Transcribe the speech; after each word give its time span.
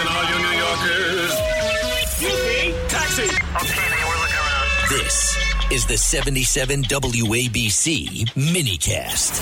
Listen, 0.00 0.16
all 0.16 0.24
you 0.24 0.38
New 0.38 0.56
Yorkers. 0.56 1.32
Yippee! 2.20 2.88
Taxi! 2.88 3.28
This 4.88 5.36
is 5.70 5.86
the 5.86 5.96
77 5.98 6.84
WABC 6.84 8.26
minicast. 8.34 9.40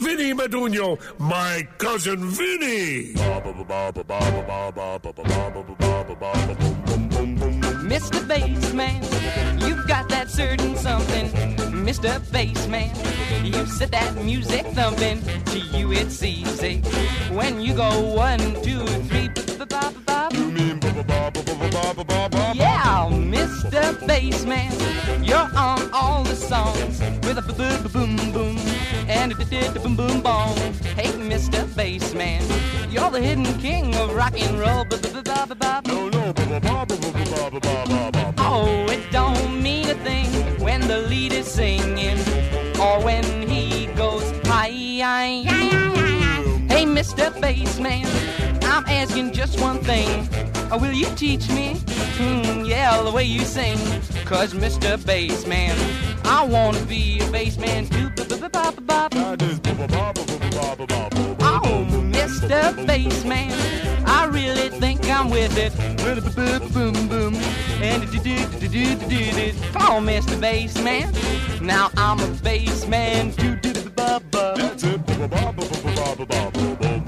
Vinny 0.00 0.32
Medugno, 0.34 0.98
my 1.18 1.66
cousin 1.78 2.28
Vinny. 2.30 3.14
Mr. 7.88 8.20
Bassman, 8.28 9.02
you've 9.66 9.86
got 9.86 10.08
that 10.10 10.28
certain 10.30 10.76
something. 10.76 11.30
Mr. 11.72 12.20
Bassman, 12.30 12.90
you 13.44 13.66
set 13.66 13.90
that 13.92 14.14
music 14.22 14.66
thumping. 14.66 15.22
To 15.46 15.58
you 15.58 15.92
it's 15.92 16.22
easy. 16.22 16.80
When 17.32 17.60
you 17.62 17.74
go 17.74 18.00
one, 18.14 18.40
two, 18.62 18.84
three. 19.08 19.27
Yeah, 22.54 23.08
Mr. 23.10 23.94
Bassman, 24.06 24.72
you're 25.26 25.48
on 25.56 25.88
all 25.92 26.24
the 26.24 26.34
songs 26.34 27.00
with 27.24 27.38
a 27.38 27.42
boom 27.42 28.16
boom 28.16 28.32
boom 28.32 28.58
and 29.08 29.32
a 29.32 29.36
boom 29.80 29.94
boom 29.94 30.20
boom. 30.20 30.56
Hey, 30.96 31.12
Mr. 31.30 31.64
Bassman, 31.76 32.42
you're 32.92 33.10
the 33.10 33.20
hidden 33.20 33.44
king 33.60 33.94
of 33.96 34.14
rock 34.14 34.34
and 34.40 34.58
roll. 34.58 34.84
No, 35.86 36.08
no, 36.10 36.34
Oh, 38.38 38.86
it 38.90 39.10
don't 39.12 39.62
mean 39.62 39.88
a 39.90 39.94
thing 39.94 40.28
when 40.60 40.80
the 40.88 40.98
lead 41.08 41.32
is 41.32 41.46
singing 41.46 42.18
or 42.80 43.00
when 43.04 43.24
he 43.48 43.86
goes 43.94 44.24
hi 44.46 44.70
hi 45.00 45.28
Hey, 46.68 46.84
Mr. 46.84 47.30
Bassman, 47.40 48.06
I'm 48.64 48.84
asking 48.86 49.32
just 49.32 49.60
one 49.60 49.78
thing. 49.78 50.28
Uh, 50.70 50.76
will 50.78 50.92
you 50.92 51.06
teach 51.16 51.48
me? 51.48 51.74
Hmm, 52.18 52.64
yeah, 52.64 53.00
the 53.02 53.10
way 53.10 53.24
you 53.24 53.40
sing. 53.40 53.78
Cause 54.26 54.52
Mr. 54.52 54.98
Bassman, 54.98 55.74
I 56.26 56.44
wanna 56.44 56.84
be 56.84 57.20
a 57.20 57.24
bassman 57.32 57.88
too. 57.90 58.10
Oh, 61.40 61.86
Mr. 62.12 62.86
Bassman, 62.86 64.04
I 64.06 64.26
really 64.26 64.68
think 64.68 65.08
I'm 65.08 65.30
with 65.30 65.56
it. 65.56 65.72
Boom, 66.74 67.08
boom, 67.08 67.34
and 67.80 68.02
do 68.10 68.18
do 68.18 68.36
do 68.60 68.68
do 68.68 68.94
do 68.94 69.32
do. 69.32 69.52
Come 69.72 69.90
on, 69.90 70.06
Mr. 70.06 70.38
Bassman. 70.38 71.10
Now 71.62 71.90
I'm 71.96 72.18
a 72.20 72.28
bassman 72.44 73.34
too. 73.34 73.56
Do 73.56 73.72
do 73.72 73.88
ba 73.90 74.20
ba. 74.30 74.52
That's 74.54 74.84
it. 74.84 75.00
Now 75.30 77.07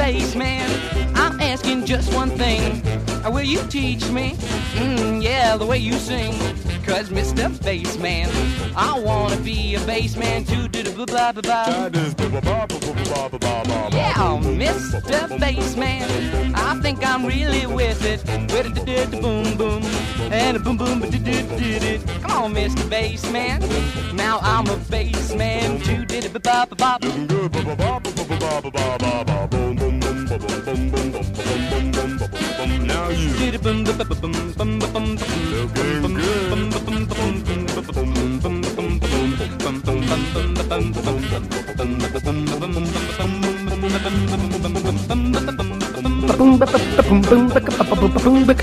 Bassman, 0.00 0.66
I'm 1.14 1.38
asking 1.42 1.84
just 1.84 2.14
one 2.14 2.30
thing. 2.30 2.82
Uh, 3.22 3.30
Will 3.30 3.42
you 3.42 3.60
teach 3.68 4.08
me? 4.08 4.32
Mm, 4.72 5.22
yeah, 5.22 5.58
the 5.58 5.66
way 5.66 5.76
you 5.76 5.92
sing. 5.92 6.32
Cause 6.86 7.10
Mr. 7.10 7.50
Bassman, 7.58 8.30
I 8.74 8.98
wanna 8.98 9.36
be 9.36 9.74
a 9.74 9.80
bassman 9.80 10.48
too. 10.48 10.68
Do. 10.68 10.80
Yeah, 13.92 14.14
Mr. 14.40 15.02
Bassman, 15.38 16.54
I 16.54 16.80
think 16.80 17.06
I'm 17.06 17.26
really 17.26 17.66
with 17.66 18.02
it. 18.06 18.24
Boom 19.20 19.56
boom 19.58 19.82
and 20.32 20.64
boom 20.64 20.78
boom. 20.78 21.02
Come 22.22 22.30
on, 22.30 22.54
Mr. 22.54 22.88
Bassman. 22.88 23.60
Now 24.14 24.38
I'm 24.40 24.66
a 24.66 24.76
bassman 24.76 25.84
too. 25.84 26.06
Did 26.06 26.24
good. 29.76 29.89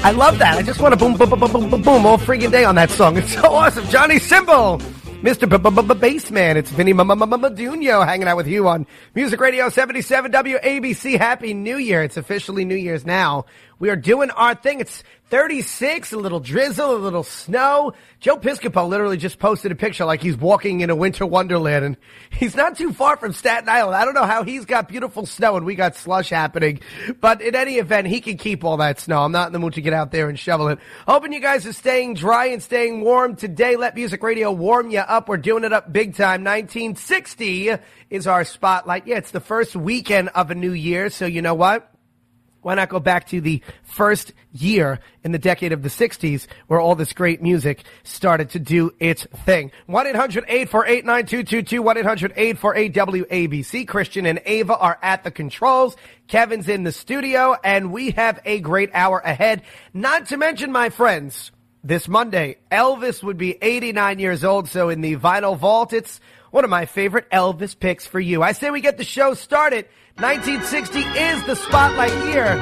I 0.04 0.12
love 0.12 0.40
that. 0.40 0.58
I 0.58 0.62
just 0.62 0.80
want 0.80 0.94
to 0.94 0.98
boom, 0.98 1.18
boom, 1.18 1.30
boom, 1.30 1.40
boom, 1.40 1.70
boom, 1.70 1.82
boom, 1.82 2.06
all 2.06 2.18
freaking 2.18 2.50
day 2.50 2.64
on 2.64 2.76
that 2.76 2.90
song. 2.92 3.18
It's 3.18 3.34
so 3.34 3.54
awesome. 3.54 3.86
Johnny 3.90 4.20
Cymbal, 4.20 4.82
Mr. 5.28 5.46
Bassman. 5.50 6.56
It's 6.56 6.72
Vinny 6.72 6.94
Medugno 6.94 8.06
hanging 8.06 8.30
out 8.30 8.38
with 8.38 8.48
you 8.48 8.70
on 8.70 8.88
Music 9.14 9.42
Radio 9.42 9.68
77 9.68 10.32
WABC. 10.32 11.18
Happy 11.18 11.54
New 11.54 11.76
Year. 11.76 12.02
It's 12.02 12.16
officially 12.16 12.64
New 12.64 12.78
Year's 12.78 13.06
now. 13.06 13.44
We 13.80 13.90
are 13.90 13.96
doing 13.96 14.32
our 14.32 14.56
thing. 14.56 14.80
It's 14.80 15.04
36, 15.30 16.14
a 16.14 16.18
little 16.18 16.40
drizzle, 16.40 16.96
a 16.96 16.98
little 16.98 17.22
snow. 17.24 17.94
Joe 18.20 18.38
Piscopo 18.38 18.88
literally 18.88 19.18
just 19.18 19.40
posted 19.40 19.72
a 19.72 19.76
picture 19.76 20.06
like 20.06 20.22
he's 20.22 20.38
walking 20.38 20.80
in 20.82 20.90
a 20.90 20.96
winter 20.96 21.26
wonderland 21.26 21.86
and 21.86 21.98
he's 22.32 22.56
not 22.56 22.78
too 22.78 22.94
far 22.94 23.18
from 23.18 23.34
Staten 23.34 23.70
Island. 23.70 23.96
I 23.96 24.06
don't 24.06 24.14
know 24.14 24.26
how 24.26 24.44
he's 24.44 24.66
got 24.66 24.88
beautiful 24.88 25.26
snow 25.26 25.58
and 25.58 25.66
we 25.66 25.76
got 25.76 25.96
slush 25.96 26.30
happening, 26.30 26.80
but 27.20 27.42
in 27.42 27.56
any 27.56 27.76
event, 27.76 28.08
he 28.08 28.22
can 28.22 28.38
keep 28.38 28.64
all 28.64 28.78
that 28.78 29.00
snow. 29.00 29.22
I'm 29.22 29.32
not 29.32 29.48
in 29.48 29.54
the 29.54 29.60
mood 29.60 29.74
to 29.74 29.82
get 29.82 29.94
out 29.94 30.12
there 30.12 30.30
and 30.30 30.40
shovel 30.40 30.70
it. 30.70 30.80
Hoping 31.06 31.34
you 31.34 31.42
guys 31.42 31.68
are 31.68 31.74
staying 31.74 32.16
dry 32.16 32.46
and 32.48 32.64
staying 32.64 33.02
warm 33.02 33.36
today. 33.36 33.76
Let 33.76 33.96
Music 33.96 34.24
Radio 34.24 34.52
warm 34.52 34.90
you 34.90 35.00
up. 35.00 35.28
We're 35.28 35.38
doing 35.38 35.66
it 35.66 35.74
up 35.74 35.92
big 35.92 36.16
time. 36.16 36.44
1960 36.46 37.74
is 38.10 38.28
our 38.28 38.44
spotlight. 38.46 39.06
Yeah, 39.06 39.18
it's 39.18 39.32
the 39.32 39.42
first 39.42 39.76
weekend 39.76 40.30
of 40.30 40.50
a 40.50 40.56
new 40.56 40.72
year. 40.72 41.10
So 41.10 41.26
you 41.26 41.42
know 41.42 41.54
what? 41.54 41.92
Why 42.68 42.76
not 42.76 42.90
go 42.90 43.00
back 43.00 43.28
to 43.28 43.40
the 43.40 43.62
first 43.84 44.34
year 44.52 45.00
in 45.24 45.32
the 45.32 45.40
decade 45.40 45.72
of 45.72 45.84
the 45.84 45.90
60s 45.90 46.48
where 46.68 46.82
all 46.82 46.96
this 46.96 47.14
great 47.14 47.42
music 47.42 47.86
started 48.04 48.50
to 48.50 48.60
do 48.60 48.94
its 49.00 49.26
thing? 49.46 49.72
1-800-848-9222, 49.88 52.60
1-800-848-WABC. 52.60 53.88
Christian 53.88 54.26
and 54.26 54.42
Ava 54.46 54.78
are 54.78 55.00
at 55.02 55.24
the 55.24 55.32
controls. 55.32 55.96
Kevin's 56.28 56.68
in 56.68 56.84
the 56.84 56.92
studio 56.92 57.56
and 57.64 57.94
we 57.94 58.12
have 58.12 58.42
a 58.44 58.60
great 58.60 58.90
hour 58.94 59.20
ahead. 59.20 59.62
Not 59.94 60.26
to 60.26 60.36
mention, 60.36 60.74
my 60.74 60.90
friends, 60.90 61.54
this 61.86 62.10
Monday, 62.10 62.58
Elvis 62.70 63.24
would 63.24 63.38
be 63.38 63.58
89 63.62 64.20
years 64.20 64.44
old. 64.44 64.68
So 64.68 64.90
in 64.90 65.00
the 65.00 65.16
vinyl 65.16 65.58
vault, 65.58 65.94
it's 65.94 66.20
one 66.52 66.63
of 66.63 66.69
my 66.69 66.85
favorite 66.85 67.30
Elvis 67.31 67.78
picks 67.78 68.06
for 68.06 68.19
you. 68.19 68.41
I 68.44 68.52
say 68.52 68.69
we 68.72 68.81
get 68.81 68.97
the 68.97 69.03
show 69.03 69.34
started. 69.34 69.85
1960 70.19 71.00
is 71.00 71.44
the 71.46 71.56
spotlight 71.56 72.13
year. 72.25 72.56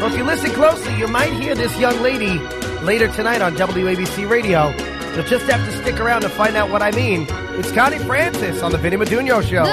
Well, 0.00 0.10
if 0.10 0.16
you 0.16 0.24
listen 0.24 0.50
closely, 0.52 0.96
you 0.96 1.08
might 1.08 1.32
hear 1.32 1.54
this 1.54 1.76
young 1.78 2.00
lady 2.00 2.38
later 2.84 3.08
tonight 3.08 3.42
on 3.42 3.54
WABC 3.54 4.28
Radio. 4.28 4.68
You'll 5.14 5.26
just 5.26 5.44
have 5.50 5.64
to 5.66 5.82
stick 5.82 6.00
around 6.00 6.22
to 6.22 6.30
find 6.30 6.56
out 6.56 6.70
what 6.70 6.80
I 6.80 6.90
mean. 6.92 7.26
It's 7.58 7.70
Connie 7.72 7.98
Francis 7.98 8.62
on 8.62 8.72
the 8.72 8.78
Vinny 8.78 8.96
Medugno 8.96 9.42
Show. 9.42 9.64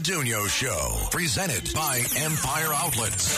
Medugno 0.00 0.48
Show, 0.48 1.10
presented 1.10 1.74
by 1.74 2.02
Empire 2.16 2.72
Outlets. 2.72 3.36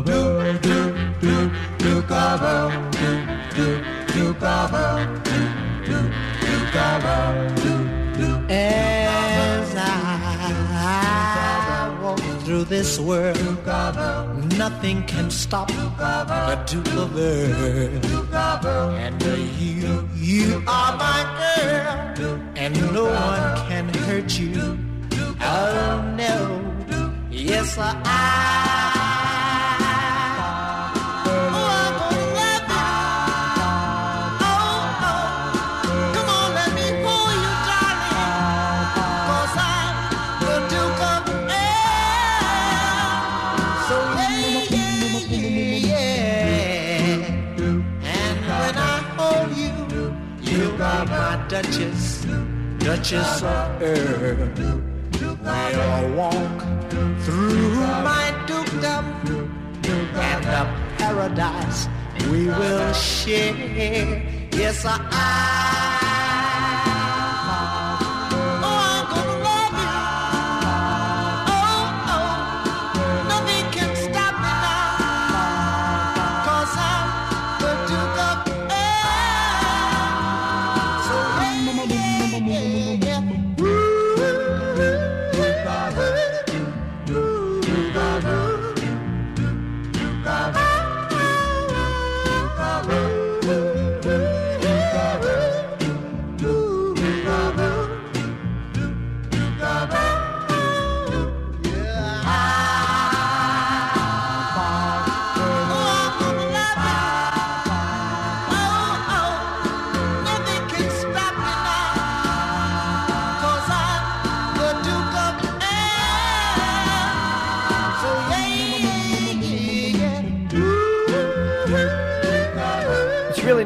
do 2.92 3.20
do 3.54 3.78
do 4.14 4.38
bell 4.40 5.00
do 5.24 5.40
do 7.54 8.05
through 12.56 12.64
this 12.64 12.98
world, 12.98 13.36
nothing 14.56 15.02
can 15.04 15.30
stop 15.30 15.68
the 15.68 16.58
Duke 16.66 16.88
of 16.94 17.14
Earl. 17.14 18.90
And 18.92 19.22
you, 19.60 20.08
you 20.14 20.62
are 20.66 20.96
my 20.96 21.20
girl, 22.16 22.40
and 22.56 22.74
no 22.94 23.04
one 23.04 23.68
can 23.68 23.92
hurt 24.06 24.38
you. 24.38 24.78
Oh 25.38 26.14
no, 26.16 27.14
yes 27.30 27.76
I. 27.78 28.95
Duchess, 51.48 52.26
Duchess 52.78 53.42
of 53.42 53.80
Earl. 53.80 54.48
We'll 55.42 56.16
walk 56.16 56.60
through 57.22 57.74
my 58.02 58.34
dukedom 58.48 59.04
and 59.84 60.44
the 60.44 60.66
paradise 60.98 61.86
we 62.30 62.46
will 62.46 62.92
share. 62.94 63.54
Yes, 64.52 64.84
I. 64.84 66.15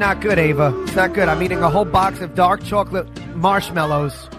not 0.00 0.22
good, 0.22 0.38
Ava. 0.38 0.74
It's 0.84 0.96
not 0.96 1.12
good. 1.12 1.28
I'm 1.28 1.42
eating 1.42 1.62
a 1.62 1.68
whole 1.68 1.84
box 1.84 2.20
of 2.20 2.34
dark 2.34 2.64
chocolate 2.64 3.06
marshmallows 3.36 4.30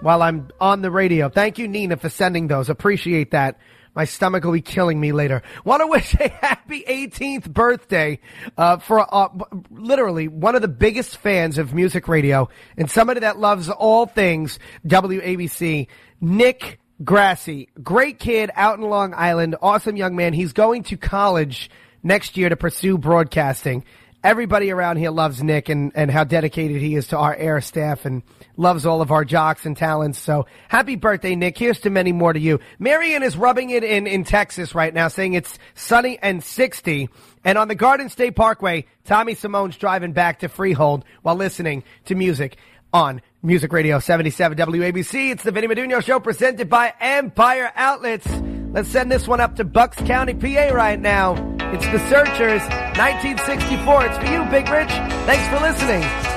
while 0.00 0.20
I'm 0.22 0.48
on 0.60 0.82
the 0.82 0.90
radio. 0.90 1.28
Thank 1.28 1.56
you, 1.56 1.68
Nina, 1.68 1.96
for 1.96 2.08
sending 2.08 2.48
those. 2.48 2.68
Appreciate 2.68 3.30
that. 3.30 3.60
My 3.94 4.06
stomach 4.06 4.42
will 4.42 4.50
be 4.50 4.60
killing 4.60 5.00
me 5.00 5.12
later. 5.12 5.42
Want 5.64 5.82
to 5.82 5.86
wish 5.86 6.14
a 6.14 6.28
happy 6.28 6.82
18th 6.88 7.48
birthday 7.48 8.18
uh, 8.58 8.78
for 8.78 9.06
uh, 9.08 9.28
literally 9.70 10.26
one 10.26 10.56
of 10.56 10.62
the 10.62 10.68
biggest 10.68 11.16
fans 11.18 11.58
of 11.58 11.72
music 11.72 12.08
radio 12.08 12.48
and 12.76 12.90
somebody 12.90 13.20
that 13.20 13.38
loves 13.38 13.68
all 13.68 14.06
things 14.06 14.58
WABC, 14.84 15.86
Nick 16.20 16.80
Grassy. 17.04 17.68
Great 17.80 18.18
kid 18.18 18.50
out 18.56 18.80
in 18.80 18.84
Long 18.84 19.14
Island. 19.14 19.54
Awesome 19.62 19.96
young 19.96 20.16
man. 20.16 20.32
He's 20.32 20.52
going 20.52 20.82
to 20.84 20.96
college 20.96 21.70
next 22.02 22.36
year 22.36 22.48
to 22.48 22.56
pursue 22.56 22.98
broadcasting. 22.98 23.84
Everybody 24.24 24.70
around 24.70 24.96
here 24.96 25.10
loves 25.10 25.42
Nick 25.42 25.68
and, 25.68 25.92
and 25.94 26.10
how 26.10 26.24
dedicated 26.24 26.80
he 26.80 26.94
is 26.94 27.08
to 27.08 27.18
our 27.18 27.34
air 27.34 27.60
staff 27.60 28.06
and 28.06 28.22
loves 28.56 28.86
all 28.86 29.02
of 29.02 29.10
our 29.10 29.22
jocks 29.22 29.66
and 29.66 29.76
talents. 29.76 30.18
So 30.18 30.46
happy 30.68 30.96
birthday, 30.96 31.36
Nick. 31.36 31.58
Here's 31.58 31.80
to 31.80 31.90
many 31.90 32.10
more 32.10 32.32
to 32.32 32.40
you. 32.40 32.58
Marion 32.78 33.22
is 33.22 33.36
rubbing 33.36 33.68
it 33.68 33.84
in 33.84 34.06
in 34.06 34.24
Texas 34.24 34.74
right 34.74 34.94
now, 34.94 35.08
saying 35.08 35.34
it's 35.34 35.58
sunny 35.74 36.18
and 36.22 36.42
60. 36.42 37.10
And 37.44 37.58
on 37.58 37.68
the 37.68 37.74
Garden 37.74 38.08
State 38.08 38.34
Parkway, 38.34 38.86
Tommy 39.04 39.34
Simone's 39.34 39.76
driving 39.76 40.14
back 40.14 40.38
to 40.38 40.48
Freehold 40.48 41.04
while 41.20 41.36
listening 41.36 41.84
to 42.06 42.14
music 42.14 42.56
on 42.94 43.20
Music 43.42 43.74
Radio 43.74 43.98
77 43.98 44.56
WABC. 44.56 45.32
It's 45.32 45.42
the 45.42 45.52
Vinny 45.52 45.66
Medugno 45.66 46.02
Show 46.02 46.18
presented 46.18 46.70
by 46.70 46.94
Empire 46.98 47.70
Outlets. 47.76 48.26
Let's 48.72 48.88
send 48.88 49.12
this 49.12 49.28
one 49.28 49.40
up 49.40 49.56
to 49.56 49.64
Bucks 49.64 49.98
County, 49.98 50.32
PA 50.32 50.74
right 50.74 50.98
now. 50.98 51.53
It's 51.74 51.86
The 51.86 51.98
Searchers, 52.08 52.62
1964. 52.96 54.06
It's 54.06 54.18
for 54.18 54.26
you, 54.26 54.44
Big 54.44 54.68
Rich. 54.68 54.90
Thanks 55.26 55.48
for 55.48 55.60
listening. 55.60 56.33